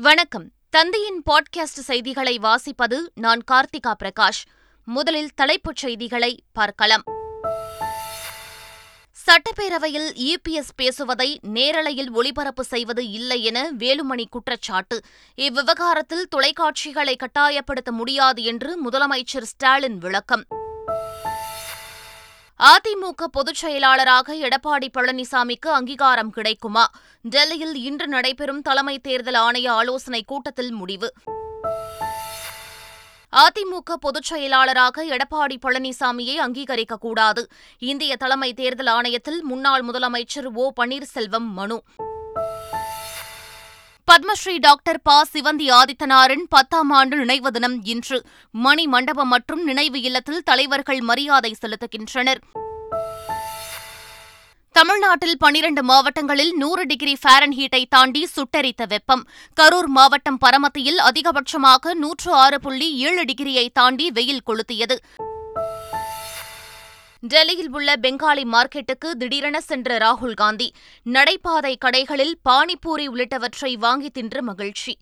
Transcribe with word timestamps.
வணக்கம். 0.00 0.50
தந்தையின் 0.70 1.22
பாட்காஸ்ட் 1.30 1.80
செய்திகளை 1.88 2.38
வாசிப்பது 2.38 2.98
நான் 3.14 3.42
கார்த்திகா 3.50 3.94
பிரகாஷ். 4.04 4.44
முதலில் 4.84 5.34
தலைப்புச் 5.34 5.76
செய்திகளை 5.76 6.42
பார்க்கலாம். 6.52 7.02
சட்டப்பேரவையில் 9.26 10.34
இபிஎஸ் 10.34 10.68
பேசுவதை 10.76 11.40
நேரலையில் 11.42 12.10
ஒளிபரப்பு 12.10 12.64
செய்வது 12.64 13.10
இல்லை 13.10 13.44
என 13.44 13.70
வேலுமணி 13.78 14.24
குற்றச்சாட்டு. 14.30 15.00
இவ்விவகாரத்தில் 15.36 16.28
தொலைக்காட்சிகளை 16.36 17.16
கட்டாயப்படுத்த 17.16 17.90
முடியாது 17.90 18.42
என்று 18.42 18.90
முதலமைச்சர் 18.90 19.42
ஸ்டாலின் 19.42 19.98
விளக்கம். 19.98 20.44
அதிமுக 22.62 23.24
பொதுச் 23.32 23.54
செயலாளராக 23.54 24.34
எடப்பாடி 24.34 24.88
பழனிசாமிக்கு 24.94 25.68
அங்கீகாரம் 25.68 26.30
கிடைக்குமா? 26.30 26.90
டெல்லியில் 27.22 27.74
இன்று 27.74 28.08
நடைபெறும் 28.08 28.62
தலைமை 28.62 28.98
தேர்தல் 28.98 29.34
ஆணைய 29.34 29.68
ஆலோசனைக் 29.68 30.26
கூட்டத்தில் 30.26 30.70
முடிவு. 30.70 31.12
அதிமுக 33.32 33.94
பொதுச் 34.00 34.22
செயலாளராக 34.22 35.04
எடப்பாடி 35.04 35.56
பழனிசாமியை 35.62 36.40
அங்கீகரிக்கக்கூடாது 36.40 37.44
இந்திய 37.78 38.16
தலைமை 38.16 38.54
தேர்தல் 38.54 38.86
ஆணையத்தில் 38.86 39.42
முன்னாள் 39.42 39.84
முதலமைச்சர் 39.84 40.52
ஓ 40.54 40.72
பன்னீர்செல்வம் 40.80 41.48
மனு. 41.52 41.82
பத்மஸ்ரீ 44.10 44.58
டாக்டர் 44.58 45.02
ப. 45.02 45.24
சிவந்தி 45.32 45.66
ஆதித்தனாரின் 45.70 46.44
பத்தாம் 46.48 46.90
ஆண்டு 46.90 47.16
நினைவு 47.16 47.52
தினம் 47.52 47.84
இன்று 47.84 48.24
மணி 48.50 48.86
மண்டபம் 48.86 49.28
மற்றும் 49.28 49.64
நினைவு 49.64 50.00
இல்லத்தில் 50.00 50.42
தலைவர்கள் 50.42 51.00
மரியாதை 51.00 51.56
செலுத்துகின்றனர். 51.60 52.40
தமிழ்நாட்டில் 54.72 55.36
பனிரண்டு 55.38 55.82
மாவட்டங்களில் 55.82 56.56
நூறு 56.56 56.86
டிகிரி 56.86 57.16
ஃபாரன்ஹீட்டை 57.22 57.84
தாண்டி 57.88 58.28
சுட்டெரித்த 58.36 58.86
வெப்பம். 58.88 59.26
கரூர் 59.60 59.86
மாவட்டம் 59.86 60.38
பரமத்தியில் 60.38 60.98
அதிகபட்சமாக 60.98 61.94
நூற்று 61.94 62.32
ஆறு 62.32 62.60
புள்ளி 62.60 62.96
ஏழு 62.96 63.24
டிகிரியை 63.24 63.68
தாண்டி 63.72 64.10
வெயில் 64.10 64.46
கொளுத்தியது. 64.46 64.98
டெல்லியில் 67.26 67.70
உள்ள 67.70 67.96
பெங்காலி 67.96 68.44
மார்க்கெட்டுக்கு 68.44 69.10
திடீரென 69.10 69.60
சென்ற 69.60 69.98
ராகுல் 69.98 70.34
காந்தி 70.34 70.72
நடைபாதை 71.04 71.76
கடைகளில் 71.84 72.34
பானிபூரி 72.48 73.08
உள்ளிட்டவற்றை 73.08 73.72
வாங்கி 73.74 74.10
தின்று 74.10 74.42
மகிழ்ச்சி. 74.42 74.98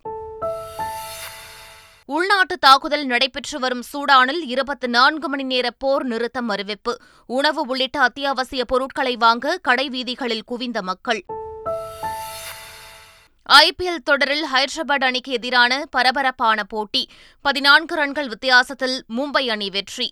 உள்நாட்டு 2.07 2.59
தாக்குதல் 2.59 3.05
நடைபெற்று 3.05 3.59
வரும் 3.59 3.83
சூடானில் 3.93 4.45
இருபத்தி 4.45 4.87
நான்கு 4.87 5.29
மணி 5.29 5.43
நேர 5.43 5.71
போர் 5.71 6.05
நிறுத்தம் 6.05 6.49
அறிவிப்பு. 6.49 6.97
உணவு 7.27 7.65
உள்ளிட்ட 7.67 8.01
அத்தியாவசிய 8.01 8.65
பொருட்களை 8.65 9.17
வாங்க 9.17 9.59
கடை 9.63 9.89
வீதிகளில் 9.89 10.45
குவிந்த 10.45 10.83
மக்கள். 10.83 11.25
ஐபிஎல் 13.53 14.03
தொடரில் 14.05 14.47
ஹைதராபாத் 14.55 15.05
அணிக்கு 15.05 15.33
எதிரான 15.33 15.87
பரபரப்பான 15.91 16.65
போட்டி. 16.65 17.09
பதினான்கு 17.43 17.95
ரன்கள் 17.95 18.29
வித்தியாசத்தில் 18.29 19.05
மும்பை 19.17 19.47
அணி 19.47 19.71
வெற்றி. 19.71 20.11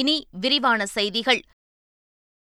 இனி 0.00 0.14
விரிவான 0.42 0.86
செய்திகள். 0.86 1.42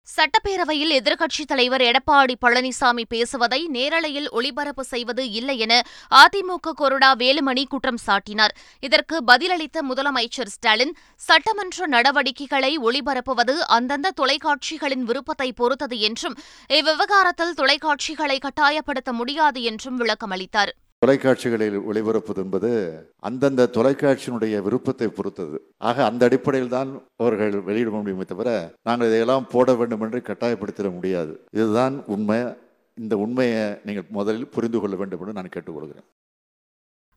சட்டப்பேரவையில் 0.07 0.91
எதிர்க்கட்சித் 0.97 1.49
தலைவர் 1.51 1.81
எடப்பாடி 1.81 2.35
பழனிசாமி 2.43 3.03
பேசுவதை 3.13 3.59
நேரலையில் 3.73 4.27
ஒளிபரப்பு 4.29 4.83
செய்வது 4.83 5.23
இல்லை 5.31 5.55
என 5.65 5.73
அதிமுக 6.21 6.73
கொறடா 6.81 7.09
வேலுமணி 7.21 7.63
குற்றம் 7.63 8.01
சாட்டினார். 8.05 8.53
இதற்கு 8.79 9.17
பதிலளித்த 9.27 9.83
முதலமைச்சர் 9.89 10.53
ஸ்டாலின் 10.55 10.93
சட்டமன்ற 11.27 11.87
நடவடிக்கைகளை 11.95 12.71
ஒளிபரப்புவது 12.77 13.55
அந்தந்த 13.77 14.13
தொலைக்காட்சிகளின் 14.21 15.05
விருப்பத்தை 15.09 15.49
பொறுத்தது 15.53 15.99
என்றும் 15.99 16.37
இவ்விவகாரத்தில் 16.69 17.57
தொலைக்காட்சிகளை 17.61 18.39
கட்டாயப்படுத்த 18.47 19.13
முடியாது 19.13 19.61
என்றும் 19.63 19.99
விளக்கமளித்தார். 20.01 20.73
தொலைக்காட்சிகளில் 21.05 21.75
ஒளிபரப்புது 21.89 22.41
என்பது 22.43 22.69
அந்தந்த 23.19 23.69
தொலைக்காட்சியினுடைய 23.73 24.61
விருப்பத்தை 24.61 25.07
பொறுத்தது. 25.07 25.57
ஆக 25.77 26.05
அந்த 26.05 26.25
அடிப்படையில் 26.25 26.69
தான் 26.69 26.91
அவர்கள் 27.23 27.55
வெளியிட 27.61 27.89
முடியுமே 27.89 28.23
தவிர 28.23 28.49
நாங்கள் 28.83 29.07
இதையெல்லாம் 29.07 29.45
போட 29.51 29.73
வேண்டும் 29.73 30.01
என்று 30.01 30.21
கட்டாயப்படுத்திட 30.29 30.93
முடியாது. 30.93 31.33
இதுதான் 31.51 32.03
உண்மை. 32.05 32.39
இந்த 32.93 33.17
உண்மையை 33.17 33.63
நீங்கள் 33.85 34.07
முதலில் 34.09 34.47
புரிந்து 34.47 34.79
கொள்ள 34.79 34.95
வேண்டும் 34.95 35.19
என்று 35.19 35.33
நான் 35.33 35.53
கேட்டுக்கொள்கிறேன். 35.55 36.07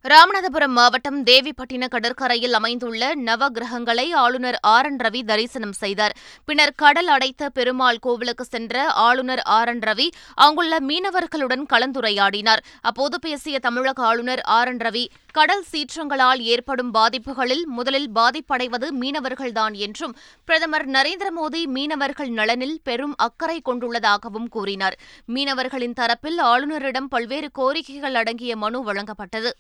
ராமநாதபுரம் 0.05 0.75
மாவட்டம் 0.79 1.25
தேவிப்பட்டின 1.25 1.89
கடற்கரையில் 1.89 2.53
அமைந்துள்ள 2.53 3.15
நவகிரகங்களை 3.15 4.13
ஆளுநர் 4.13 4.59
ஆர் 4.63 4.85
என் 4.85 4.97
ரவி 4.97 5.23
தரிசனம் 5.23 5.73
செய்தார். 5.73 6.15
பின்னர் 6.45 6.73
கடல் 6.77 7.07
அடைத்த 7.07 7.49
பெருமாள் 7.49 7.99
கோவிலுக்கு 7.99 8.45
சென்ற 8.45 8.85
ஆளுநர் 9.07 9.43
ஆர் 9.57 9.69
என் 9.69 9.79
ரவி 9.79 10.07
அங்குள்ள 10.35 10.79
மீனவர்களுடன் 10.81 11.65
கலந்துரையாடினார். 11.73 12.63
அப்போது 12.81 13.19
பேசிய 13.19 13.59
தமிழக 13.59 14.03
ஆளுநர் 14.03 14.41
ஆர் 14.41 14.69
என் 14.69 14.77
ரவி 14.77 15.05
கடல் 15.33 15.65
சீற்றங்களால் 15.73 16.39
ஏற்படும் 16.39 16.95
பாதிப்புகளில் 16.95 17.65
முதலில் 17.67 18.11
பாதிப்படைவது 18.15 18.89
மீனவர்கள்தான் 19.01 19.73
என்றும் 19.73 20.17
பிரதமர் 20.45 20.89
நரேந்திர 20.89 21.31
மோடி 21.41 21.65
மீனவர்கள் 21.67 22.29
நலனில் 22.29 22.79
பெரும் 22.83 23.15
அக்கறை 23.17 23.61
கொண்டுள்ளதாகவும் 23.65 24.49
கூறினார். 24.49 24.99
மீனவர்களின் 25.35 25.99
தரப்பில் 26.01 26.41
ஆளுநரிடம் 26.41 27.09
பல்வேறு 27.09 27.51
கோரிக்கைகள் 27.59 28.15
அடங்கிய 28.15 28.57
மனு 28.57 28.93
வழங்கப்பட்டது. 28.93 29.53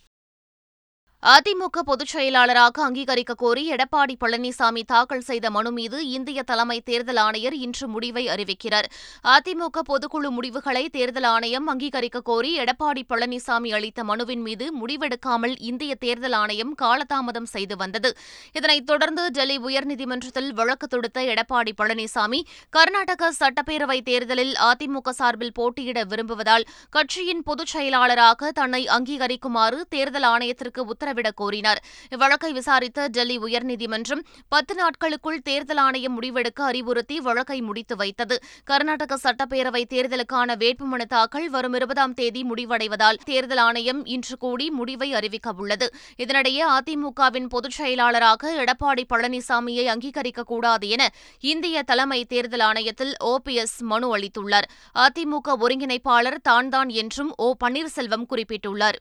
அதிமுக 1.23 1.79
பொதுச் 1.85 2.07
செயலாளராக 2.07 2.83
அங்கீகரிக்க 2.83 3.35
கோரி 3.35 3.63
எடப்பாடி 3.73 4.15
பழனிசாமி 4.21 4.83
தாக்கல் 4.87 5.21
செய்த 5.21 5.47
மனு 5.51 5.71
மீது 5.73 6.11
இந்திய 6.11 6.43
தலைமை 6.43 6.77
தேர்தல் 6.81 7.17
ஆணையர் 7.17 7.55
இன்று 7.55 7.89
முடிவை 7.89 8.25
அறிவிக்கிறார். 8.29 8.87
அதிமுக 9.25 9.83
பொதுக்குழு 9.89 10.29
முடிவுகளை 10.31 10.89
தேர்தல் 10.89 11.25
ஆணையம் 11.25 11.67
அங்கீகரிக்க 11.69 12.21
கோரி 12.21 12.53
எடப்பாடி 12.59 13.03
பழனிசாமி 13.09 13.73
அளித்த 13.73 14.05
மனுவின் 14.05 14.41
மீது 14.41 14.69
முடிவெடுக்காமல் 14.81 15.57
இந்திய 15.71 15.95
தேர்தல் 15.95 16.33
ஆணையம் 16.33 16.73
காலதாமதம் 16.83 17.51
செய்து 17.55 17.77
வந்தது. 17.77 18.13
இதனைத் 18.53 18.87
தொடர்ந்து 18.87 19.25
டெல்லி 19.31 19.59
உயர்நீதிமன்றத்தில் 19.59 20.51
வழக்கு 20.53 20.87
தொடுத்த 20.87 21.27
எடப்பாடி 21.35 21.75
பழனிசாமி 21.83 22.41
கர்நாடக 22.71 23.33
சட்டப்பேரவை 23.41 23.99
தேர்தலில் 24.03 24.55
அதிமுக 24.71 25.17
சார்பில் 25.21 25.53
போட்டியிட 25.53 25.99
விரும்புவதால் 26.05 26.69
கட்சியின் 26.91 27.43
பொதுச் 27.43 27.75
செயலாளராக 27.75 28.53
தன்னை 28.53 28.85
அங்கீகரிக்குமாறு 28.87 29.81
தேர்தல் 29.89 30.31
ஆணையத்திற்கு 30.35 30.81
உத்தரவு 30.87 31.07
உத்தரவிடக் 31.09 31.41
கோரினார். 31.41 31.77
இவ்வழக்கை 32.11 32.53
விசாரித்த 32.53 33.07
டெல்லி 33.07 33.39
உயர்நீதிமன்றம் 33.39 34.23
பத்து 34.49 34.75
நாட்களுக்குள் 34.75 35.41
தேர்தல் 35.41 35.77
ஆணையம் 35.77 36.23
முடிவெடுக்க 36.23 36.61
அறிவுறுத்தி 36.61 37.17
வழக்கை 37.17 37.61
முடித்து 37.61 37.97
வைத்தது. 37.97 38.43
கர்நாடக 38.65 39.19
சட்டப்பேரவை 39.23 39.85
தேர்தலுக்கான 39.89 40.55
வேட்புமனு 40.55 41.05
தாக்கல் 41.05 41.51
வரும் 41.51 41.75
இருபதாம் 41.75 42.15
தேதி 42.15 42.43
முடிவடைவதால் 42.43 43.17
தேர்தல் 43.25 43.57
ஆணையம் 43.57 44.05
இன்று 44.05 44.37
கூடி 44.37 44.71
முடிவை 44.71 45.13
அறிவிக்கவுள்ளது 45.13 45.87
இதனிடையே 46.17 46.65
அதிமுகவின் 46.69 47.47
பொதுச் 47.47 47.71
செயலாளராக 47.71 48.65
எடப்பாடி 48.65 49.05
பழனிசாமியை 49.15 49.87
அங்கீகரிக்கக்கூடாது 49.87 50.89
என 50.89 51.09
இந்திய 51.41 51.83
தலைமை 51.83 52.25
தேர்தல் 52.25 52.61
ஆணையத்தில் 52.61 53.13
ஓபிஎஸ் 53.25 53.79
மனு 53.79 54.17
அளித்துள்ளார். 54.17 54.69
அதிமுக 54.95 55.49
ஒருங்கிணைப்பாளர் 55.49 56.37
தான்தான் 56.43 56.89
என்றும் 56.89 57.33
ஓ 57.37 57.55
பன்னீர்செல்வம் 57.65 58.27
குறிப்பிட்டுள்ளார். 58.31 58.99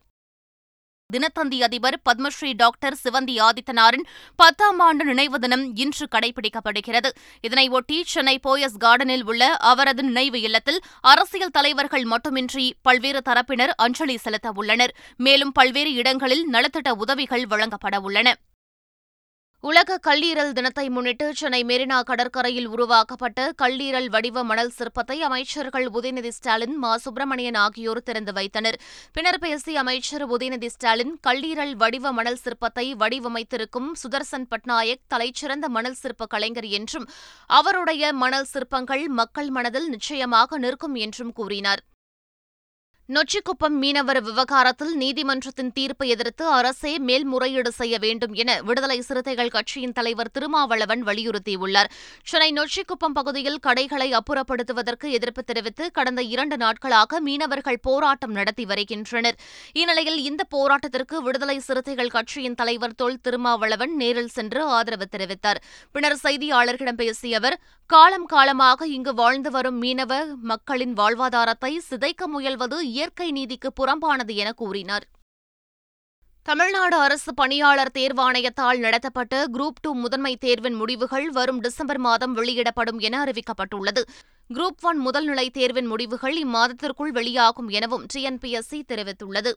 தினத்தந்தி 1.11 1.57
அதிபர் 1.65 1.95
பத்மஸ்ரீ 2.07 2.49
டாக்டர் 2.53 2.95
சிவந்தி 3.03 3.35
ஆதித்தனாரின் 3.39 4.03
பத்தாம் 4.39 4.79
ஆண்டு 4.79 5.03
நினைவு 5.05 5.37
தினம் 5.39 5.63
இன்று 5.75 6.05
கடைபிடிக்கப்படுகிறது. 6.15 7.09
இதனையொட்டி 7.43 7.97
சென்னை 8.13 8.33
போயஸ் 8.45 8.75
கார்டனில் 8.83 9.23
உள்ள 9.23 9.43
அவரது 9.71 10.03
நினைவு 10.09 10.41
இல்லத்தில் 10.41 10.79
அரசியல் 11.11 11.55
தலைவர்கள் 11.57 12.05
மட்டுமின்றி 12.05 12.65
பல்வேறு 12.81 13.21
தரப்பினர் 13.29 13.73
அஞ்சலி 13.77 14.17
செலுத்த 14.17 14.51
உள்ளனர் 14.55 14.95
மேலும் 15.19 15.55
பல்வேறு 15.59 15.93
இடங்களில் 15.93 16.45
நலத்திட்ட 16.53 16.91
உதவிகள் 17.05 17.47
வழங்கப்பட 17.47 17.97
உள்ளன 17.99 18.35
உலக 19.63 19.95
கல்லீரல் 20.05 20.51
தினத்தை 20.57 20.83
முன்னிட்டு 20.95 21.25
சென்னை 21.39 21.59
மெரினா 21.69 21.95
கடற்கரையில் 22.09 22.67
உருவாக்கப்பட்ட 22.67 23.39
கல்லீரல் 23.61 24.09
வடிவ 24.09 24.43
மணல் 24.43 24.71
சிற்பத்தை 24.77 25.17
அமைச்சர்கள் 25.27 25.87
உதயநிதி 25.89 26.31
ஸ்டாலின் 26.35 26.75
மா. 26.75 26.91
சுப்பிரமணியன் 26.97 27.57
ஆகியோர் 27.63 28.01
திறந்து 28.03 28.33
வைத்தனர். 28.33 28.77
பின்னர் 29.15 29.39
பேசிய 29.39 29.81
அமைச்சர் 29.83 30.25
உதயநிதி 30.35 30.69
ஸ்டாலின் 30.75 31.13
கல்லீரல் 31.27 31.73
வடிவ 31.75 32.13
மணல் 32.19 32.39
சிற்பத்தை 32.43 32.85
வடிவமைத்திருக்கும் 33.01 33.89
சுதர்சன் 34.03 34.47
பட்நாயக் 34.53 35.05
தலைச்சிறந்த 35.15 35.67
மணல் 35.77 35.99
சிற்ப 36.03 36.29
கலைஞர் 36.35 36.69
என்றும் 36.79 37.09
அவருடைய 37.59 38.13
மணல் 38.23 38.49
சிற்பங்கள் 38.53 39.05
மக்கள் 39.21 39.49
மனதில் 39.49 39.89
நிச்சயமாக 39.89 40.57
நிற்கும் 40.57 40.97
என்றும் 41.07 41.33
கூறினார். 41.33 41.83
நொச்சிக்குப்பம் 43.15 43.75
மீனவர் 43.81 44.19
விவகாரத்தில் 44.21 44.95
நீதிமன்றத்தின் 45.01 45.69
தீர்ப்பை 45.73 46.07
எதிர்த்து 46.09 46.45
அரசே 46.47 46.91
மேல்முறையீடு 46.99 47.71
செய்ய 47.71 47.95
வேண்டும் 47.97 48.33
என 48.33 48.61
விடுதலை 48.61 48.97
சிறுத்தைகள் 49.01 49.49
கட்சியின் 49.49 49.93
தலைவர் 49.93 50.31
திருமாவளவன் 50.31 51.03
வலியுறுத்தியுள்ளார். 51.03 51.89
சென்னை 52.23 52.49
நொச்சிக்குப்பம் 52.57 53.15
பகுதியில் 53.19 53.59
கடைகளை 53.59 54.09
அப்புறப்படுத்துவதற்கு 54.13 55.09
எதிர்ப்பு 55.09 55.43
தெரிவித்து 55.43 55.91
கடந்த 55.91 56.21
இரண்டு 56.33 56.57
நாட்களாக 56.57 57.21
மீனவர்கள் 57.21 57.79
போராட்டம் 57.81 58.31
நடத்தி 58.31 58.65
வருகின்றனர். 58.65 59.39
இந்நிலையில் 59.73 60.19
இந்த 60.23 60.45
போராட்டத்திற்கு 60.55 61.15
விடுதலை 61.21 61.57
சிறுத்தைகள் 61.59 62.13
கட்சியின் 62.17 62.55
தலைவர் 62.55 62.95
தொல் 62.95 63.19
திருமாவளவன் 63.21 63.95
நேரில் 63.95 64.35
சென்று 64.37 64.63
ஆதரவு 64.63 65.07
தெரிவித்தார். 65.15 65.61
பின்னர் 65.91 66.19
செய்தியாளர்களிடம் 66.23 67.01
பேசிய 67.03 67.37
அவர் 67.37 67.59
காலம் 67.89 68.25
காலமாக 68.25 68.87
இங்கு 68.87 69.13
வாழ்ந்து 69.13 69.49
வரும் 69.51 69.81
மீனவ 69.81 70.13
மக்களின் 70.41 70.93
வாழ்வாதாரத்தை 70.93 71.69
சிதைக்க 71.89 72.27
முயல்வது 72.27 72.77
இயற்கை 72.97 73.29
நீதிக்கு 73.31 73.69
புறம்பானது 73.79 74.33
என 74.43 74.51
கூறினார். 74.61 75.05
தமிழ்நாடு 76.47 76.97
அரசு 77.05 77.31
பணியாளர் 77.33 77.95
தேர்வாணையத்தால் 77.97 78.83
நடத்தப்பட்ட 78.85 79.39
குரூப் 79.53 79.81
டூ 79.81 79.91
முதன்மை 79.95 80.33
தேர்வின் 80.35 80.77
முடிவுகள் 80.81 81.27
வரும் 81.29 81.59
டிசம்பர் 81.59 82.01
மாதம் 82.05 82.35
வெளியிடப்படும் 82.37 82.99
என 83.07 83.15
அறிவிக்கப்பட்டுள்ளது. 83.23 84.03
குரூப் 84.53 84.83
ஒன் 84.89 84.99
முதல்நிலை 85.07 85.47
தேர்வின் 85.49 85.89
முடிவுகள் 85.91 86.37
இம்மாதத்திற்குள் 86.43 87.13
வெளியாகும் 87.17 87.71
எனவும் 87.77 88.05
டிஎன்பிஎஸ்சி 88.13 88.79
தெரிவித்துள்ளது. 88.91 89.51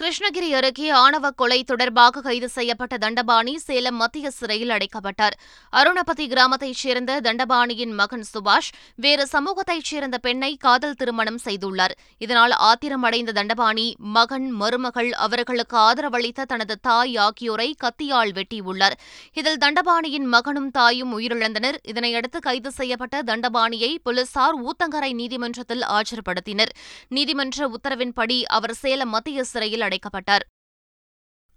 கிருஷ்ணகிரி 0.00 0.48
அருகே 0.54 0.88
ஆணவ 0.88 1.30
கொலை 1.30 1.64
தொடர்பாக 1.64 2.20
கைது 2.20 2.48
செய்யப்பட்ட 2.48 2.96
தண்டபாணி 2.96 3.58
சேலம் 3.58 3.96
மத்திய 3.96 4.30
சிறையில் 4.30 4.68
அடைக்கப்பட்டார். 4.68 5.34
அருணபதி 5.72 6.26
கிராமத்தைச் 6.28 6.80
சேர்ந்த 6.82 7.20
தண்டபாணியின் 7.20 7.94
மகன் 7.94 8.24
சுபாஷ் 8.32 8.68
வேறு 8.94 9.26
சமூகத்தைச் 9.32 9.88
சேர்ந்த 9.90 10.18
பெண்ணை 10.18 10.56
காதல் 10.56 10.94
திருமணம் 10.94 11.40
செய்துள்ளார். 11.44 11.94
இதனால் 12.18 12.54
ஆத்திரமடைந்த 12.68 13.32
தண்டபாணி 13.32 13.96
மகன் 13.98 14.50
மருமகள் 14.50 15.12
அவர்களுக்கு 15.12 15.76
ஆதரவளித்த 15.78 16.44
தனது 16.44 16.76
தாய் 16.80 17.16
ஆகியோரை 17.16 17.76
கத்தியால் 17.84 18.32
வெட்டியுள்ளார். 18.38 18.96
இதில் 19.32 19.60
தண்டபாணியின் 19.64 20.28
மகனும் 20.36 20.70
தாயும் 20.70 21.18
உயிரிழந்தனர். 21.18 21.80
இதனையடுத்து 21.84 22.40
கைது 22.40 22.70
செய்யப்பட்ட 22.70 23.22
தண்டபாணியை 23.22 23.92
போலீசார் 24.02 24.58
ஊத்தங்கரை 24.62 25.12
நீதிமன்றத்தில் 25.12 25.84
ஆஜர்படுத்தினர். 25.98 26.74
நீதிமன்ற 27.08 27.70
உத்தரவின்படி 27.74 28.40
அவர் 28.42 28.78
சேலம் 28.84 29.08
மத்திய 29.08 29.44
சிறையில் 29.44 29.86
அடைக்கப்பட்டார். 29.88 30.46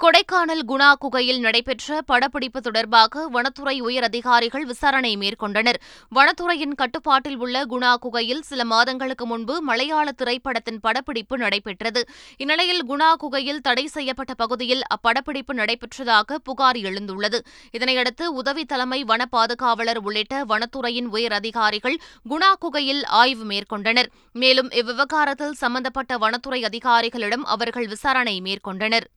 கொடைக்கானல் 0.03 0.61
குணா 0.69 0.93
குகையில் 0.93 1.39
நடைபெற்ற 1.39 1.97
படப்பிடிப்பு 2.01 2.61
தொடர்பாக 2.61 3.23
வனத்துறை 3.27 3.79
உயர் 3.79 4.03
அதிகாரிகள் 4.03 4.65
விசாரணை 4.65 5.11
மேற்கொண்டனர். 5.17 5.77
வனத்துறையின் 6.15 6.73
கட்டுப்பாட்டில் 6.75 7.37
உள்ள 7.37 7.65
குணா 7.65 7.91
குகையில் 7.99 8.41
சில 8.41 8.63
மாதங்களுக்கு 8.63 9.25
முன்பு 9.25 9.61
மலையாள 9.61 10.07
திரைப்படத்தின் 10.11 10.79
படப்பிடிப்பு 10.79 11.37
நடைபெற்றது. 11.37 12.03
இந்நிலையில் 12.37 12.81
குணா 12.85 13.11
குகையில் 13.15 13.61
தடை 13.61 13.85
செய்யப்பட்ட 13.87 14.33
பகுதியில் 14.33 14.83
அப்படப்பிடிப்பு 14.87 15.53
நடைபெற்றதாக 15.53 16.39
புகார் 16.43 16.75
எழுந்துள்ளது. 16.75 17.41
இதனையடுத்து 17.77 18.25
உதவி 18.41 18.65
தலைமை 18.65 19.03
வன 19.03 19.29
பாதுகாவலர் 19.37 20.01
உள்ளிட்ட 20.03 20.43
வனத்துறையின் 20.45 21.05
உயர் 21.05 21.31
அதிகாரிகள் 21.31 21.99
குணா 22.29 22.53
குகையில் 22.59 23.05
ஆய்வு 23.05 23.47
மேற்கொண்டனர். 23.53 24.11
மேலும் 24.33 24.71
இவ்விவகாரத்தில் 24.71 25.57
சம்பந்தப்பட்ட 25.63 26.17
வனத்துறை 26.17 26.63
அதிகாரிகளிடம் 26.63 27.47
அவர்கள் 27.55 27.87
விசாரணை 27.87 28.41
மேற்கொண்டனர். 28.41 29.07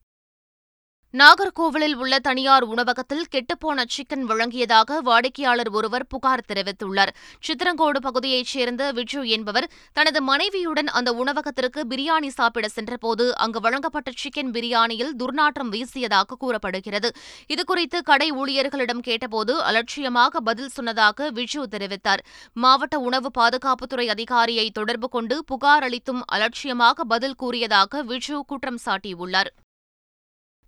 நாகர்கோவிலில் 1.21 1.95
உள்ள 1.95 2.19
தனியார் 2.19 2.65
உணவகத்தில் 2.65 3.27
கெட்டுப்போன 3.31 3.85
சிக்கன் 3.97 4.25
வழங்கியதாக 4.31 4.97
வாடிக்கையாளர் 5.01 5.71
ஒருவர் 5.71 6.07
புகார் 6.07 6.43
தெரிவித்துள்ளார். 6.53 7.13
சித்திரங்கோடு 7.47 7.99
பகுதியைச் 8.01 8.47
சேர்ந்த 8.47 8.93
விஜு 8.93 9.27
என்பவர் 9.27 9.71
தனது 9.93 10.23
மனைவியுடன் 10.23 10.87
அந்த 10.87 11.13
உணவகத்திற்கு 11.13 11.87
பிரியாணி 11.89 12.27
சாப்பிட 12.27 12.69
சென்றபோது 12.69 13.37
அங்கு 13.37 13.61
வழங்கப்பட்ட 13.61 14.11
சிக்கன் 14.23 14.51
பிரியாணியில் 14.51 15.13
துர்நாற்றம் 15.19 15.71
வீசியதாக 15.71 16.39
கூறப்படுகிறது. 16.39 17.11
இதுகுறித்து 17.49 18.01
கடை 18.03 18.33
ஊழியர்களிடம் 18.33 19.01
கேட்டபோது 19.01 19.63
அலட்சியமாக 19.63 20.41
பதில் 20.41 20.69
சொன்னதாக 20.69 21.31
விஜு 21.31 21.63
தெரிவித்தார். 21.71 22.25
மாவட்ட 22.53 22.99
உணவு 22.99 23.31
பாதுகாப்புத்துறை 23.39 24.07
அதிகாரியை 24.07 24.71
தொடர்பு 24.71 25.09
கொண்டு 25.09 25.45
புகார் 25.45 25.83
அளித்தும் 25.83 26.23
அலட்சியமாக 26.27 27.05
பதில் 27.05 27.35
கூறியதாக 27.35 28.03
விஜு 28.03 28.41
குற்றம் 28.47 28.79
சாட்டியுள்ளார். 28.87 29.53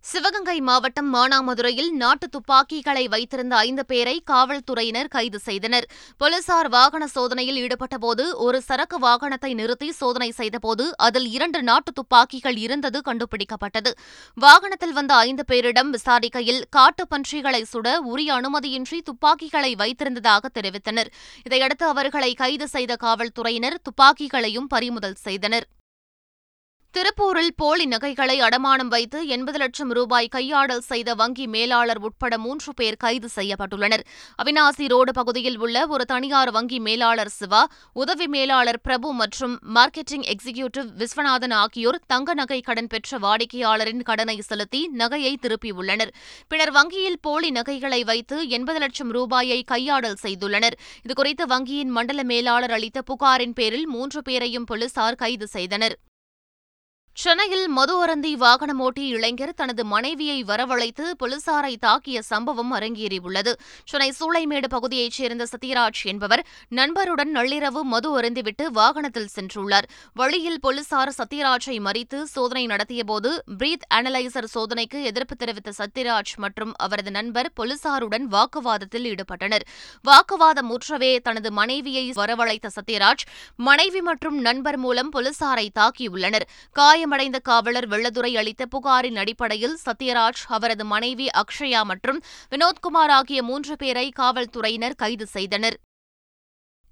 சிவகங்கை 0.07 0.61
மாவட்டம் 0.61 1.13
மானாமதுரையில் 1.13 1.89
நாட்டு 1.89 2.29
துப்பாக்கிகளை 2.29 3.07
வைத்திருந்த 3.07 3.55
ஐந்து 3.55 3.85
பேரை 3.85 4.21
காவல்துறையினர் 4.25 5.07
கைது 5.07 5.39
செய்தனர். 5.39 5.87
போலீசார் 6.17 6.69
வாகன 6.69 7.07
சோதனையில் 7.07 7.67
ஈடுபட்டபோது 7.67 8.33
ஒரு 8.33 8.61
சரக்கு 8.61 8.99
வாகனத்தை 8.99 9.53
நிறுத்தி 9.53 9.91
சோதனை 9.91 10.31
செய்தபோது 10.31 10.97
அதில் 10.97 11.31
இரண்டு 11.31 11.63
நாட்டு 11.63 11.91
துப்பாக்கிகள் 11.91 12.55
இருந்தது 12.55 13.01
கண்டுபிடிக்கப்பட்டது. 13.05 13.91
வாகனத்தில் 14.33 14.93
வந்த 14.93 15.13
ஐந்து 15.13 15.43
பேரிடம் 15.51 15.89
விசாரிக்கையில் 15.89 16.63
காட்டுப் 16.69 17.09
பன்றிகளை 17.09 17.65
சுட 17.73 17.95
உரிய 17.95 18.33
அனுமதியின்றி 18.33 19.01
துப்பாக்கிகளை 19.01 19.75
வைத்திருந்ததாக 19.75 20.45
தெரிவித்தனர். 20.53 21.07
இதையடுத்து 21.43 21.85
அவர்களை 21.85 22.33
கைது 22.33 22.67
செய்த 22.67 22.95
காவல்துறையினர் 22.95 23.81
துப்பாக்கிகளையும் 23.81 24.67
பறிமுதல் 24.67 25.13
செய்தனர். 25.13 25.67
திருப்பூரில் 26.95 27.53
போலி 27.55 27.85
நகைகளை 27.85 28.35
அடமானம் 28.45 28.89
வைத்து 28.93 29.19
எண்பது 29.27 29.57
லட்சம் 29.57 29.91
ரூபாய் 29.97 30.27
கையாடல் 30.27 30.81
செய்த 30.87 31.13
வங்கி 31.13 31.45
மேலாளர் 31.47 31.99
உட்பட 32.07 32.37
மூன்று 32.37 32.71
பேர் 32.73 32.97
கைது 32.97 33.29
செய்யப்பட்டுள்ளனர். 33.35 34.03
அவினாசி 34.43 34.85
ரோடு 34.87 35.11
பகுதியில் 35.11 35.59
உள்ள 35.59 35.87
ஒரு 35.87 36.05
தனியார் 36.05 36.51
வங்கி 36.51 36.79
மேலாளர் 36.79 37.31
சிவா 37.37 37.61
உதவி 37.93 38.27
மேலாளர் 38.27 38.79
பிரபு 38.81 39.11
மற்றும் 39.13 39.53
மார்க்கெட்டிங் 39.77 40.25
எக்ஸிகியூட்டிவ் 40.33 40.89
விஸ்வநாதன் 41.01 41.55
ஆகியோர் 41.61 41.99
தங்க 42.07 42.33
நகை 42.33 42.59
கடன் 42.61 42.87
பெற்ற 42.87 43.19
வாடிக்கையாளரின் 43.27 44.03
கடனை 44.09 44.37
செலுத்தி 44.49 44.81
நகையை 45.03 45.35
திருப்பியுள்ளனர். 45.45 46.13
பின்னர் 46.47 46.71
வங்கியில் 46.71 47.21
போலி 47.21 47.51
நகைகளை 47.51 48.03
வைத்து 48.03 48.49
எண்பது 48.49 48.79
லட்சம் 48.79 49.13
ரூபாயை 49.19 49.63
கையாடல் 49.63 50.19
செய்துள்ளனர். 50.23 50.77
இதுகுறித்து 51.05 51.45
வங்கியின் 51.55 51.95
மண்டல 51.99 52.23
மேலாளர் 52.33 52.71
அளித்த 52.71 53.01
புகாரின் 53.01 53.57
பேரில் 53.61 53.87
மூன்று 53.87 54.21
பேரையும் 54.21 54.69
போலீசார் 54.71 55.21
கைது 55.25 55.47
செய்தனர். 55.57 55.97
சென்னையில் 57.21 57.67
மது 57.67 57.93
அருந்தி 58.01 58.35
வாகனம் 58.35 58.79
ஓட்டிய 58.79 59.15
இளைஞர் 59.15 59.53
தனது 59.53 59.85
மனைவியை 59.85 60.43
வரவழைத்து 60.43 61.05
போலீசாரை 61.21 61.71
தாக்கிய 61.85 62.19
சம்பவம் 62.19 62.73
அரங்கேறியுள்ளது. 62.75 63.51
சென்னை 63.85 64.13
சூளைமேடு 64.19 64.67
பகுதியைச் 64.67 65.11
சேர்ந்த 65.11 65.45
சத்யராஜ் 65.45 66.01
என்பவர் 66.03 66.43
நண்பருடன் 66.71 67.31
நள்ளிரவு 67.37 67.81
மது 67.93 68.09
அருந்திவிட்டு 68.19 68.65
வாகனத்தில் 68.71 69.27
சென்றுள்ளார். 69.35 69.87
வழியில் 70.13 70.59
போலீசார் 70.59 71.13
சத்யராஜை 71.17 71.77
மறித்து 71.87 72.23
சோதனை 72.23 72.65
நடத்தியபோது 72.65 73.31
பிரீத் 73.57 73.87
அனலைசர் 73.93 74.49
சோதனைக்கு 74.53 75.01
எதிர்ப்பு 75.03 75.35
தெரிவித்த 75.35 75.73
சத்யராஜ் 75.79 76.35
மற்றும் 76.35 76.73
அவரது 76.77 77.11
நண்பர் 77.11 77.51
போலீசாருடன் 77.61 78.27
வாக்குவாதத்தில் 78.35 79.09
ஈடுபட்டனர். 79.13 79.67
வாக்குவாதம் 80.03 80.71
முற்றவே 80.71 81.19
தனது 81.19 81.51
மனைவியை 81.51 82.13
வரவழைத்த 82.15 82.73
சத்யராஜ் 82.77 83.25
மனைவி 83.55 84.01
மற்றும் 84.01 84.39
நண்பர் 84.39 84.77
மூலம் 84.77 85.11
போலீசாரை 85.15 85.67
தாக்கியுள்ளனர். 85.81 86.47
காயம் 86.71 87.05
காயமடைந்த 87.07 87.39
காவலர் 87.39 87.85
வெள்ளதுரை 87.87 88.31
அளித்த 88.37 88.63
புகாரின் 88.65 89.17
அடிப்படையில் 89.17 89.75
சத்யராஜ் 89.85 90.41
அவரது 90.47 90.83
மனைவி 90.85 91.27
அக்ஷயா 91.41 91.81
மற்றும் 91.83 92.19
வினோத்குமார் 92.51 93.13
ஆகிய 93.17 93.39
மூன்று 93.43 93.75
பேரை 93.75 94.07
காவல்துறையினர் 94.19 94.95
கைது 94.95 95.25
செய்தனர். 95.35 95.77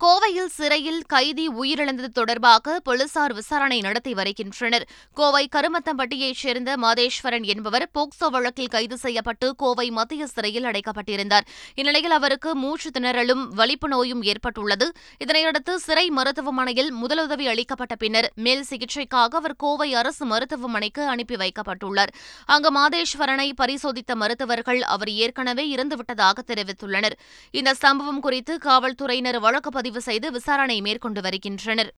கோவையில் 0.04 0.46
சிறையில் 0.46 1.04
கைதி 1.08 1.50
உயிரிழந்தது 1.50 2.06
தொடர்பாக 2.06 2.80
போலீசார் 2.80 3.34
விசாரணை 3.34 3.82
நடத்தி 3.82 4.14
வருகின்றனர். 4.14 4.88
கோவை 5.14 5.48
கருமத்தம்பட்டியைச் 5.56 6.34
சேர்ந்த 6.34 6.78
மாதேஸ்வரன் 6.78 7.44
என்பவர் 7.44 7.90
போக்சோ 7.94 8.30
வழக்கில் 8.30 8.68
கைது 8.68 8.98
செய்யப்பட்டு 8.98 9.56
கோவை 9.56 9.92
மத்திய 9.92 10.28
சிறையில் 10.28 10.64
அடைக்கப்பட்டிருந்தார். 10.64 11.46
இந்நிலையில் 11.76 12.12
அவருக்கு 12.12 12.56
மூச்சு 12.56 12.92
திணறலும் 13.00 13.48
வலிப்பு 13.48 13.88
நோயும் 13.88 14.24
ஏற்பட்டுள்ளது. 14.24 14.92
இதனையடுத்து 15.26 15.76
சிறை 15.76 16.10
மருத்துவமனையில் 16.10 16.94
முதலுதவி 16.96 17.48
அளிக்கப்பட்ட 17.48 17.96
பின்னர் 17.96 18.32
மேல் 18.36 18.66
சிகிச்சைக்காக 18.70 19.40
அவர் 19.42 19.56
கோவை 19.56 19.94
அரசு 19.94 20.26
மருத்துவமனைக்கு 20.26 21.08
அனுப்பி 21.08 21.36
வைக்கப்பட்டுள்ளார். 21.36 22.14
அங்கு 22.46 22.74
மாதேஸ்வரனை 22.80 23.52
பரிசோதித்த 23.56 24.16
மருத்துவர்கள் 24.16 24.82
அவர் 24.82 25.10
ஏற்கனவே 25.10 25.76
இறந்துவிட்டதாக 25.76 26.46
தெரிவித்துள்ளனர். 26.48 27.18
இந்த 27.52 27.74
சம்பவம் 27.74 28.20
குறித்து 28.20 28.58
காவல்துறையினர் 28.58 29.40
வழக்கு 29.40 29.84
பதிவு 29.86 30.02
செய்து 30.02 30.28
விசாரணை 30.32 30.76
மேற்கொண்டு 30.82 31.22
வருகின்றனர். 31.22 31.90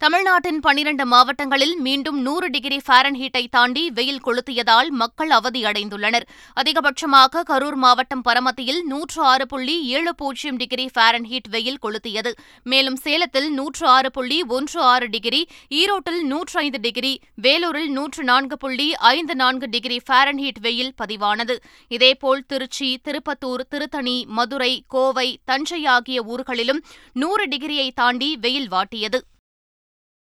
தமிழ்நாட்டின் 0.00 0.58
பனிரண்டு 0.64 1.04
மாவட்டங்களில் 1.06 1.72
மீண்டும் 1.84 2.18
நூறு 2.22 2.48
டிகிரி 2.54 2.78
ஃபாரன்ஹீட்டை 2.86 3.42
தாண்டி 3.50 3.90
வெயில் 3.90 4.20
கொளுத்தியதால் 4.24 4.88
மக்கள் 5.00 5.30
அவதியடைந்துள்ளனர். 5.30 6.26
அதிகபட்சமாக 6.60 7.42
கரூர் 7.50 7.78
மாவட்டம் 7.84 8.22
பரமத்தியில் 8.22 8.80
நூற்று 8.84 9.22
ஆறு 9.22 9.46
புள்ளி 9.46 9.76
ஏழு 9.96 10.12
பூஜ்ஜியம் 10.14 10.56
டிகிரி 10.56 10.86
ஃபாரன்ஹீட் 10.94 11.48
வெயில் 11.54 11.78
கொளுத்தியது. 11.84 12.32
மேலும் 12.62 12.96
சேலத்தில் 13.04 13.48
நூற்று 13.50 13.86
ஆறு 13.86 14.10
புள்ளி 14.10 14.42
ஒன்று 14.56 14.80
ஆறு 14.80 15.06
டிகிரி 15.14 15.40
ஈரோட்டில் 15.80 16.20
நூற்று 16.32 16.58
ஐந்து 16.60 16.80
டிகிரி 16.86 17.12
வேலூரில் 17.46 17.90
நூற்று 17.90 18.24
நான்கு 18.24 18.58
புள்ளி 18.64 18.88
ஐந்து 19.12 19.36
நான்கு 19.42 19.68
டிகிரி 19.76 20.00
ஃபாரன்ஹீட் 20.08 20.60
வெயில் 20.66 20.92
பதிவானது. 21.02 21.56
இதேபோல் 21.88 22.44
திருச்சி 22.46 22.90
திருப்பத்தூர் 23.08 23.64
திருத்தணி 23.68 24.18
மதுரை 24.26 24.84
கோவை 24.88 25.40
தஞ்சை 25.44 25.80
ஆகிய 25.86 26.22
ஊர்களிலும் 26.22 26.82
நூறு 27.12 27.46
டிகிரியை 27.54 27.88
தாண்டி 28.02 28.30
வெயில் 28.36 28.70
வாட்டியது. 28.76 29.20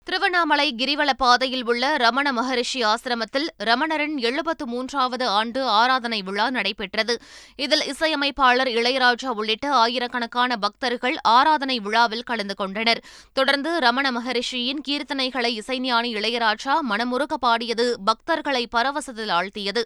திருவண்ணாமலை 0.09 0.75
கிரிவல 0.77 1.09
பாதையில் 1.17 1.65
உள்ள 1.65 1.97
ரமண 1.97 2.31
மகரிஷி 2.31 2.83
ஆசிரமத்தில் 2.83 3.45
ரமணரின் 3.63 4.15
எழுபத்து 4.17 4.67
மூன்றாவது 4.67 5.27
ஆண்டு 5.27 5.63
ஆராதனை 5.63 6.21
விழா 6.21 6.49
நடைபெற்றது. 6.49 7.21
இதில் 7.55 7.83
இசையமைப்பாளர் 7.83 8.67
இளையராஜா 8.67 9.25
உள்ளிட்ட 9.25 9.71
ஆயிரக்கணக்கான 9.71 10.57
பக்தர்கள் 10.57 11.17
ஆராதனை 11.21 11.79
விழாவில் 11.79 12.23
கலந்து 12.23 12.55
கொண்டனர். 12.55 13.01
தொடர்ந்து 13.33 13.79
ரமண 13.79 14.11
மகரிஷியின் 14.11 14.81
கீர்த்தனைகளை 14.87 15.61
இசைஞானி 15.61 16.11
இளையராஜா 16.15 16.75
மனமுருக 16.89 17.33
பாடியது 17.39 17.97
பக்தர்களை 18.05 18.65
பரவசத்தில் 18.75 19.33
ஆழ்த்தியது. 19.39 19.83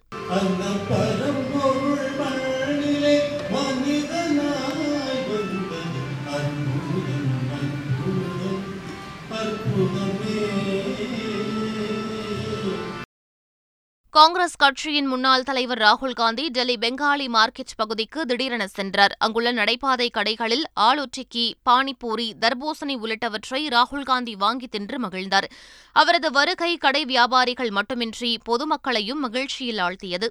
காங்கிரஸ் 14.15 14.55
கட்சியின் 14.55 15.05
முன்னாள் 15.05 15.43
தலைவர் 15.43 15.77
ராகுல் 15.77 16.13
காந்தி 16.13 16.49
டெல்லி 16.49 16.75
பெங்காலி 16.75 17.27
மார்க்கெட் 17.27 17.73
பகுதிக்கு 17.75 18.25
திடீரென 18.25 18.67
சென்றார். 18.67 19.15
அங்குள்ள 19.19 19.51
நடைபாதை 19.51 20.09
கடைகளில் 20.13 20.63
ஆளுற்றிக்கி 20.79 21.53
பானிபூரி 21.69 22.27
தர்பூசணி 22.39 22.95
உள்ளிட்டவற்றை 22.97 23.61
ராகுல் 23.67 24.03
காந்தி 24.03 24.35
வாங்கி 24.35 24.67
தின்று 24.67 24.99
மகிழ்ந்தார். 24.99 25.47
அவரது 25.91 26.31
வருகை 26.31 26.77
கடை 26.77 27.05
வியாபாரிகள் 27.05 27.69
மட்டுமின்றி 27.69 28.37
பொதுமக்களையும் 28.49 29.23
மகிழ்ச்சியில் 29.25 29.77
ஆழ்த்தியது. 29.77 30.29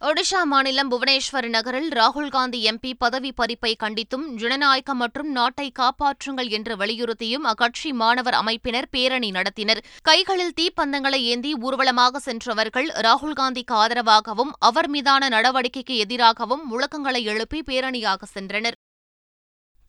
ஒடிஷா 0.00 0.40
மாநிலம் 0.44 0.90
புவனேஸ்வர் 0.90 1.46
நகரில் 1.48 1.88
ராகுல் 1.88 2.28
காந்தி 2.28 2.58
எம்பி 2.70 2.90
பதவி 2.98 3.30
பறிப்பை 3.38 3.70
கண்டித்தும் 3.78 4.26
ஜனநாயகம் 4.36 4.96
மற்றும் 4.96 5.30
நாட்டை 5.30 5.72
காப்பாற்றுங்கள் 5.78 6.50
என்று 6.56 6.74
வலியுறுத்தியும் 6.76 7.46
அக்கட்சி 7.52 7.90
மாணவர் 7.92 8.34
அமைப்பினர் 8.34 8.88
பேரணி 8.90 9.30
நடத்தினர். 9.30 9.80
கைகளில் 10.02 10.54
தீப்பந்தங்களை 10.60 11.20
ஏந்தி 11.32 11.54
ஊர்வலமாக 11.54 12.18
சென்றவர்கள் 12.18 12.88
ராகுல்காந்திக்கு 13.06 13.76
ஆதரவாகவும் 13.82 14.52
அவர் 14.58 14.88
மீதான 14.88 15.28
நடவடிக்கைக்கு 15.28 15.96
எதிராகவும் 15.96 16.64
முழக்கங்களை 16.72 17.22
எழுப்பி 17.24 17.62
பேரணியாக 17.70 18.22
சென்றனர். 18.34 18.78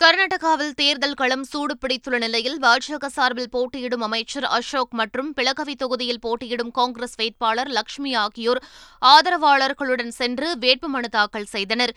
கர்நாடகாவில் 0.02 0.76
தேர்தல் 0.80 1.16
களம் 1.20 1.44
சூடு 1.50 1.74
பிடித்துள்ள 1.82 2.18
நிலையில் 2.24 2.56
பாஜக 2.66 3.08
சார்பில் 3.16 3.50
போட்டியிடும் 3.56 4.04
அமைச்சர் 4.08 4.48
அசோக் 4.58 4.94
மற்றும் 5.00 5.30
பிளகவி 5.38 5.74
தொகுதியில் 5.82 6.22
போட்டியிடும் 6.26 6.72
காங்கிரஸ் 6.78 7.18
வேட்பாளர் 7.22 7.72
லட்சுமி 7.78 8.14
ஆகியோர் 8.24 8.62
ஆதரவாளர்களுடன் 9.02 10.14
சென்று 10.20 10.48
வேட்புமனு 10.64 11.10
தாக்கல் 11.18 11.50
செய்தனர். 11.56 11.94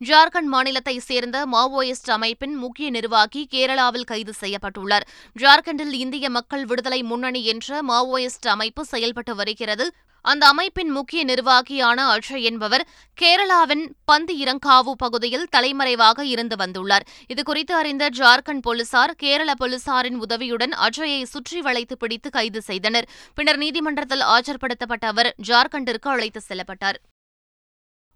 ஜார்க்கண்ட் 0.00 0.50
மாநிலத்தைச் 0.54 1.04
சேர்ந்த 1.10 1.46
மாவோயிஸ்ட் 1.56 2.14
அமைப்பின் 2.18 2.56
முக்கிய 2.62 2.88
நிர்வாகி 2.90 3.42
கேரளாவில் 3.52 4.10
கைது 4.10 4.32
செய்யப்பட்டுள்ளார். 4.40 5.06
ஜார்க்கண்டில் 5.42 5.94
இந்திய 6.04 6.28
மக்கள் 6.30 6.64
விடுதலை 6.72 7.02
முன்னணி 7.02 7.42
என்ற 7.52 7.82
மாவோயிஸ்ட் 7.92 8.48
அமைப்பு 8.56 8.84
செயல்பட்டு 8.94 9.34
வருகிறது. 9.42 9.86
அந்த 10.24 10.46
அமைப்பின் 10.46 10.90
முக்கிய 10.90 11.24
நிர்வாகியான 11.24 11.98
அட்சய் 12.14 12.44
என்பவர் 12.50 12.84
கேரளாவின் 13.20 13.84
பந்து 14.04 14.34
இரங்காவு 14.36 14.92
பகுதியில் 14.96 15.46
தலைமறைவாக 15.50 16.24
இருந்து 16.24 16.56
வந்துள்ளார். 16.56 17.06
இதுகுறித்து 17.32 17.74
அறிந்த 17.80 18.08
ஜார்க்கண்ட் 18.18 18.64
போலீசார் 18.68 19.14
கேரள 19.16 19.52
போலீசாரின் 19.60 20.18
உதவியுடன் 20.26 20.74
அட்சயை 20.86 21.22
சுற்றி 21.22 21.60
வளைத்து 21.60 21.96
பிடித்து 21.96 22.30
கைது 22.30 22.62
செய்தனர். 22.62 23.08
பின்னர் 23.34 23.56
நீதிமன்றத்தில் 23.56 24.24
ஆஜர்படுத்தப்பட்ட 24.36 25.06
அவர் 25.14 25.34
ஜார்க்கண்டிற்கு 25.48 26.08
அழைத்து 26.16 26.42
செல்லப்பட்டார். 26.48 27.00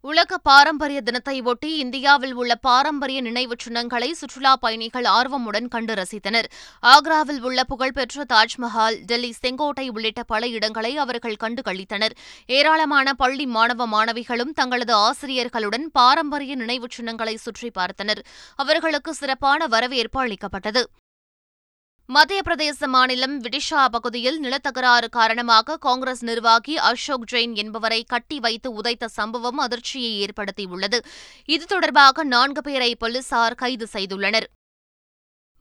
உலக 0.01 0.39
பாரம்பரிய 0.39 1.01
தினத்தை 1.01 1.41
ஒட்டி 1.41 1.77
இந்தியாவில் 1.77 2.33
உள்ள 2.33 2.55
பாரம்பரிய 2.55 3.21
நினைவுச் 3.21 3.59
சின்னங்களை 3.59 4.13
சுற்றுலாப் 4.13 4.61
பயணிகள் 4.61 5.05
ஆர்வமுடன் 5.05 5.69
கண்டு 5.69 5.95
ரசித்தனர். 5.95 6.45
ஆக்ராவில் 6.83 7.41
உள்ள 7.41 7.65
புகழ்பெற்ற 7.65 8.25
தாஜ்மஹால் 8.33 8.99
டெல்லி 9.07 9.33
செங்கோட்டை 9.33 9.89
உள்ளிட்ட 9.89 10.23
பல 10.23 10.47
இடங்களை 10.47 10.97
அவர்கள் 10.97 11.37
கண்டு 11.37 11.63
கழித்தனர். 11.63 12.11
ஏராளமான 12.47 13.13
பள்ளி 13.13 13.47
மாணவ 13.47 13.89
மாணவிகளும் 13.89 14.53
தங்களது 14.55 14.95
ஆசிரியர்களுடன் 14.95 15.91
பாரம்பரிய 15.91 16.55
நினைவுச் 16.55 16.91
சின்னங்களை 16.91 17.37
சுற்றி 17.37 17.71
பார்த்தனர். 17.79 18.23
அவர்களுக்கு 18.57 19.15
சிறப்பான 19.15 19.67
வரவேற்பு 19.67 20.21
அளிக்கப்பட்டது. 20.21 20.89
மத்திய 22.11 22.43
பிரதேச 22.43 22.87
மாநிலம் 22.87 23.35
விடிஷா 23.41 23.81
பகுதியில் 23.91 24.39
நிலத்தகராறு 24.41 25.09
காரணமாக 25.09 25.77
காங்கிரஸ் 25.77 26.23
நிர்வாகி 26.25 26.75
அசோக் 26.77 27.27
ஜெயின் 27.33 27.55
என்பவரை 27.55 27.99
கட்டி 28.05 28.41
வைத்து 28.41 28.69
உதைத்த 28.73 29.09
சம்பவம் 29.09 29.59
அதிர்ச்சியை 29.59 30.13
ஏற்படுத்தியுள்ளது. 30.25 30.99
இது 31.47 31.65
தொடர்பாக 31.65 32.25
நான்கு 32.25 32.63
பேரை 32.63 32.95
போலீசார் 32.95 33.55
கைது 33.55 33.89
செய்துள்ளனர். 33.93 34.47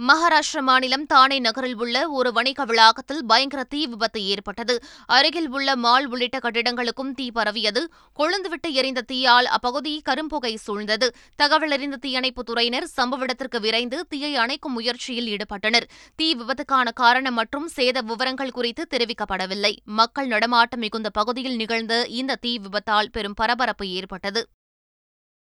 மகாராஷ்டிர 0.04 0.62
மாநிலம் 0.62 1.06
தானே 1.06 1.40
நகரில் 1.40 1.76
உள்ள 1.76 2.10
ஒரு 2.10 2.32
வணிக 2.32 2.66
வளாகத்தில் 2.66 3.26
பயங்கர 3.26 3.64
தீ 3.64 3.88
விபத்து 3.88 4.26
ஏற்பட்டது. 4.26 4.84
அருகில் 5.06 5.50
உள்ள 5.50 5.76
மால் 5.76 6.06
உள்ளிட்ட 6.06 6.38
கட்டிடங்களுக்கும் 6.38 7.14
தீ 7.16 7.32
பரவியது. 7.32 7.90
கொழுந்துவிட்டு 8.20 8.72
எரிந்த 8.72 9.02
தீயால் 9.02 9.46
அப்பகுதி 9.46 10.02
கரும்புகை 10.10 10.56
சூழ்ந்தது. 10.56 11.08
தகவல் 11.36 11.72
அறிந்த 11.72 11.96
தீயணைப்புத் 11.96 12.50
துறையினர் 12.50 12.88
சம்பவ 12.98 13.20
இடத்திற்கு 13.20 13.60
விரைந்து 13.60 14.06
தீயை 14.08 14.36
அணைக்கும் 14.36 14.74
முயற்சியில் 14.74 15.38
ஈடுபட்டனர். 15.38 15.84
தீ 16.16 16.36
விபத்துக்கான 16.36 16.94
காரணம் 16.94 17.34
மற்றும் 17.34 17.70
சேத 17.76 18.02
விவரங்கள் 18.02 18.52
குறித்து 18.52 18.88
தெரிவிக்கப்படவில்லை. 18.90 19.76
மக்கள் 19.84 20.28
நடமாட்டம் 20.28 20.80
மிகுந்த 20.80 21.10
பகுதியில் 21.10 21.56
நிகழ்ந்த 21.56 22.06
இந்த 22.06 22.36
தீ 22.36 22.58
விபத்தால் 22.58 23.10
பெரும் 23.12 23.34
பரபரப்பு 23.34 23.88
ஏற்பட்டது. 23.88 24.48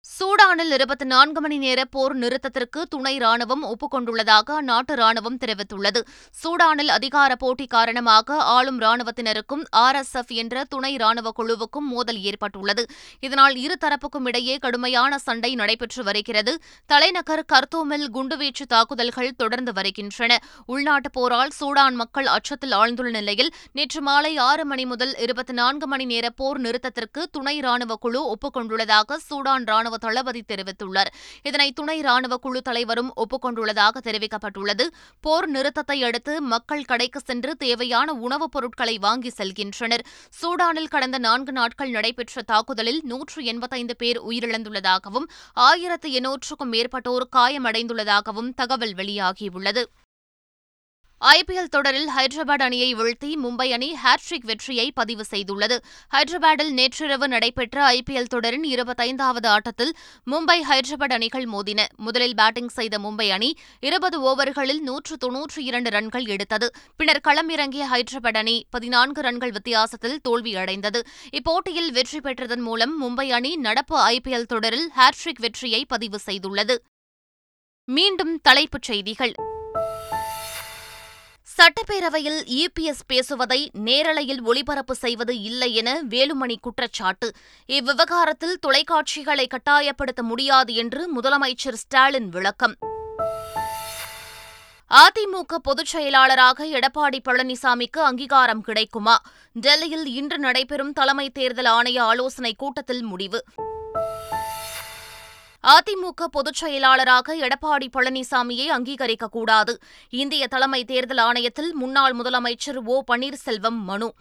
சூடானில் 0.07 0.71
இருபத்தி 0.71 1.05
நான்கு 1.05 1.41
மணி 1.41 1.57
நேர 1.57 1.85
போர் 1.85 2.13
நிறுத்தத்திற்கு 2.17 2.81
துணை 2.89 3.17
ராணுவம் 3.17 3.63
ஒப்புக்கொண்டுள்ளதாக 3.63 4.53
அந்நாட்டு 4.59 4.93
ராணுவம் 4.93 5.39
தெரிவித்துள்ளது. 5.41 6.01
சூடானில் 6.43 6.87
அதிகார 6.87 7.35
போட்டி 7.35 7.65
காரணமாக 7.65 8.37
ஆளும் 8.37 8.79
ராணுவத்தினருக்கும் 8.81 9.63
ஆர் 9.69 9.95
எஸ் 9.95 10.15
எஃப் 10.15 10.31
என்ற 10.31 10.63
துணை 10.63 10.95
ராணுவ 10.95 11.31
குழுவுக்கும் 11.39 11.87
மோதல் 11.89 12.21
ஏற்பட்டுள்ளது. 12.21 12.85
இதனால் 13.19 13.55
இருதரப்புக்கும் 13.55 14.25
இடையே 14.25 14.57
கடுமையான 14.57 15.17
சண்டை 15.17 15.55
நடைபெற்று 15.55 16.03
வருகிறது. 16.03 16.59
தலைநகர் 16.85 17.45
கர்த்தூமில் 17.53 18.07
குண்டுவீச்சு 18.13 18.67
தாக்குதல்கள் 18.67 19.31
தொடர்ந்து 19.37 19.73
வருகின்றன. 19.73 20.39
உள்நாட்டுப் 20.65 21.13
போரால் 21.13 21.53
சூடான் 21.59 21.99
மக்கள் 22.03 22.25
அச்சத்தில் 22.25 22.71
ஆழ்ந்துள்ள 22.71 23.11
நிலையில் 23.11 23.53
நேற்று 23.71 24.01
மாலை 24.01 24.37
ஆறு 24.37 24.65
மணி 24.65 24.85
முதல் 24.85 25.15
இருபத்தி 25.17 25.53
நான்கு 25.53 25.87
மணி 25.87 26.05
நேர 26.05 26.29
போர் 26.29 26.61
நிறுத்தத்திற்கு 26.61 27.23
துணை 27.31 27.59
ராணுவ 27.59 27.95
குழு 27.95 28.23
ஒப்புக்கொண்டுள்ளதாக 28.33 29.21
சூடான் 29.29 29.63
ராணுவ 29.65 29.95
தளபதி 29.97 30.43
தெரிவித்துள்ளார். 30.47 31.11
இதனை 31.43 31.71
துணை 31.71 32.01
ராணுவ 32.01 32.37
குழு 32.37 32.61
தலைவரும் 32.61 33.13
ஒப்புக்கொண்டுள்ளதாக 33.15 33.97
தெரிவிக்கப்பட்டுள்ளது. 34.03 34.87
போர் 35.21 35.47
நிறுத்தத்தை 35.47 36.03
அடுத்து 36.03 36.41
மக்கள் 36.41 36.85
கடைக்கு 36.85 37.19
சென்று 37.19 37.55
தேவையான 37.55 38.13
உணவுப் 38.13 38.51
பொருட்களை 38.51 38.97
வாங்கி 38.97 39.31
செல்கின்றனர். 39.37 40.03
சூடானில் 40.29 40.87
கடந்த 40.87 41.17
நான்கு 41.17 41.51
நாட்கள் 41.51 41.89
நடைபெற்ற 41.89 42.41
தாக்குதலில் 42.41 43.01
நூற்று 43.03 43.43
எண்பத்தைந்து 43.43 43.95
பேர் 43.95 44.23
உயிரிழந்துள்ளதாகவும் 44.23 45.25
ஆயிரத்து 45.53 46.09
எண்ணூற்றுக்கும் 46.09 46.71
மேற்பட்டோர் 46.71 47.27
காயமடைந்துள்ளதாகவும் 47.35 48.53
தகவல் 48.55 48.93
வெளியாகியுள்ளது. 48.93 49.83
ஐபிஎல் 51.25 51.63
தொடரில் 51.63 52.09
ஹைதராபாத் 52.17 52.61
அணியை 52.61 52.95
வீழ்த்தி 52.95 53.33
மும்பை 53.43 53.69
அணி 53.69 53.95
ஹாட்ரிக் 54.03 54.45
வெற்றியை 54.45 54.91
பதிவு 54.91 55.25
செய்துள்ளது. 55.31 55.77
ஹைதராபாத்தில் 56.11 56.69
நேற்றிரவு 56.69 57.27
நடைபெற்ற 57.27 57.97
ஐபிஎல் 57.97 58.23
தொடரின் 58.23 58.63
இருபத்தைந்தாவது 58.63 59.47
ஆட்டத்தில் 59.47 59.95
மும்பை 60.31 60.61
ஹைதராபாத் 60.69 61.13
அணிகள் 61.13 61.45
மோதின. 61.45 61.85
முதலில் 61.95 62.35
பேட்டிங் 62.35 62.67
செய்த 62.67 62.99
மும்பை 62.99 63.29
அணி 63.29 63.57
இருபது 63.79 64.21
ஓவர்களில் 64.21 64.79
நூற்று 64.79 65.17
தொன்னூற்றி 65.25 65.59
இரண்டு 65.59 65.89
ரன்கள் 65.89 66.25
எடுத்தது. 66.25 66.71
பின்னர் 66.95 67.21
களமிறங்கிய 67.27 67.85
ஹைதராபாத் 67.93 68.37
அணி 68.37 68.65
பதினான்கு 68.69 69.21
ரன்கள் 69.21 69.51
வித்தியாசத்தில் 69.51 70.19
தோல்வியடைந்தது. 70.29 71.01
இப்போட்டியில் 71.29 71.91
வெற்றி 71.91 72.17
பெற்றதன் 72.17 72.61
மூலம் 72.61 73.03
மும்பை 73.03 73.29
அணி 73.29 73.55
நடப்பு 73.55 74.09
ஐபிஎல் 74.09 74.45
தொடரில் 74.45 74.91
ஹாட்ரிக் 74.95 75.39
வெற்றியை 75.39 75.85
பதிவு 75.85 76.19
செய்துள்ளது. 76.25 76.77
மீண்டும் 77.85 78.39
தலைப்புச் 78.41 78.81
செய்திகள். 78.81 79.33
சட்டப்பேரவையில் 81.57 82.65
இபிஎஸ் 82.65 82.99
பேசுவதை 83.07 83.71
நேரலையில் 83.85 84.41
ஒளிபரப்பு 84.41 84.95
செய்வது 84.95 85.41
இல்லை 85.41 85.75
என 85.75 86.01
வேலுமணி 86.09 86.55
குற்றச்சாட்டு. 86.61 87.31
இவ்விவகாரத்தில் 87.67 88.59
தொலைக்காட்சிகளை 88.67 89.45
கட்டாயப்படுத்த 89.47 90.21
முடியாது 90.21 90.73
என்று 90.73 91.21
முதலமைச்சர் 91.21 91.73
ஸ்டாலின் 91.73 92.29
விளக்கம். 92.29 92.75
அதிமுக 94.89 95.55
பொதுச் 95.63 95.85
செயலாளராக 95.85 96.65
எடப்பாடி 96.65 97.19
பழனிசாமிக்கு 97.25 97.99
அங்கீகாரம் 97.99 98.61
கிடைக்குமா? 98.61 99.21
டெல்லியில் 99.53 100.05
இன்று 100.05 100.39
நடைபெறும் 100.39 100.93
தலைமை 100.93 101.29
தேர்தல் 101.29 101.65
ஆணைய 101.65 101.99
ஆலோசனைக் 101.99 102.57
கூட்டத்தில் 102.57 103.01
முடிவு. 103.01 103.43
அதிமுக 105.67 106.25
பொதுச் 106.31 106.53
செயலாளராக 106.53 107.35
எடப்பாடி 107.35 107.87
பழனிசாமியை 107.93 108.67
அங்கீகரிக்கக்கூடாது. 108.71 109.75
இந்திய 110.09 110.47
தலைமை 110.47 110.85
தேர்தல் 110.85 111.17
ஆணையத்தில் 111.17 111.71
முன்னாள் 111.73 112.15
முதலமைச்சர் 112.15 112.77
ஓ 112.85 113.03
பன்னீர்செல்வம் 113.11 113.79
மனு. 113.83 114.13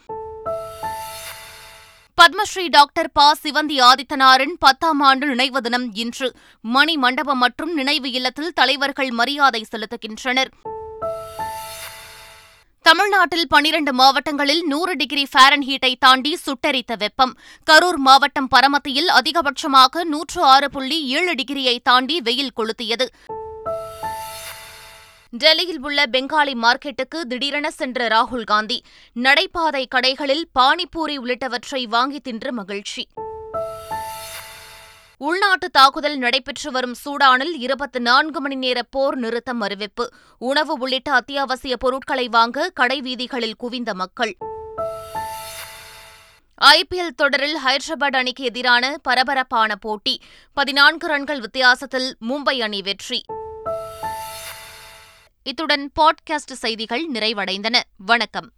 பத்மஸ்ரீ 2.23 2.69
டாக்டர் 2.69 3.11
ப. 3.13 3.33
சிவந்தி 3.43 3.81
ஆதித்தனாரின் 3.81 4.55
பத்தாம் 4.59 5.01
ஆண்டு 5.01 5.27
நினைவு 5.27 5.63
தினம் 5.63 5.95
இன்று. 5.95 6.33
மணி 6.61 6.97
மண்டபம் 6.97 7.39
மற்றும் 7.39 7.75
நினைவு 7.75 8.11
இல்லத்தில் 8.11 8.53
தலைவர்கள் 8.53 9.11
மரியாதை 9.11 9.67
செலுத்துகின்றனர். 9.71 10.51
தமிழ்நாட்டில் 12.87 13.49
பனிரண்டு 13.49 13.93
மாவட்டங்களில் 13.93 14.67
நூறு 14.67 14.97
டிகிரி 14.97 15.27
ஃபாரன்ஹீட்டை 15.33 15.95
தாண்டி 15.99 16.39
சுட்டெரித்த 16.47 16.97
வெப்பம். 16.99 17.33
கரூர் 17.71 17.97
மாவட்டம் 17.97 18.49
பரமத்தியில் 18.49 19.09
அதிகபட்சமாக 19.09 20.05
நூற்று 20.05 20.43
ஆறு 20.43 20.71
புள்ளி 20.71 21.07
ஏழு 21.07 21.35
டிகிரியை 21.35 21.79
தாண்டி 21.83 22.21
வெயில் 22.21 22.53
கொளுத்தியது. 22.57 23.07
டெல்லியில் 25.31 25.81
உள்ள 25.81 26.07
பெங்காலி 26.07 26.55
மார்க்கெட்டுக்கு 26.55 27.21
திடீரென 27.21 27.71
சென்ற 27.71 28.09
ராகுல் 28.09 28.45
காந்தி 28.45 28.83
நடைபாதை 29.15 29.87
கடைகளில் 29.95 30.45
பானிபூரி 30.59 31.19
உள்ளிட்டவற்றை 31.19 31.85
வாங்கி 31.89 32.21
தின்று 32.21 32.53
மகிழ்ச்சி. 32.53 33.09
உள்நாட்டு 35.19 35.71
தாக்குதல் 35.71 36.19
நடைபெற்று 36.19 36.71
வரும் 36.71 36.95
சூடானில் 37.05 37.57
இருபத்தி 37.57 37.99
நான்கு 37.99 38.41
மணி 38.41 38.55
நேர 38.55 38.83
போர் 38.83 39.17
நிறுத்தம் 39.17 39.61
அறிவிப்பு. 39.61 40.13
உணவு 40.39 40.77
உள்ளிட்ட 40.79 41.13
அத்தியாவசிய 41.13 41.77
பொருட்களை 41.77 42.29
வாங்க 42.29 42.71
கடை 42.71 43.01
வீதிகளில் 43.01 43.57
குவிந்த 43.57 43.95
மக்கள். 43.95 44.37
ஐபிஎல் 46.65 47.15
தொடரில் 47.17 47.59
ஹைதராபாத் 47.67 48.17
அணிக்கு 48.17 48.45
எதிரான 48.45 48.99
பரபரப்பான 49.03 49.77
போட்டி. 49.77 50.21
பதினான்கு 50.55 51.07
ரன்கள் 51.07 51.41
வித்தியாசத்தில் 51.41 52.17
மும்பை 52.29 52.59
அணி 52.59 52.83
வெற்றி. 52.83 53.25
இத்துடன் 55.43 55.91
பாட்காஸ்ட் 56.01 56.53
செய்திகள் 56.53 57.09
நிறைவடைந்தன. 57.13 57.81
வணக்கம். 57.97 58.51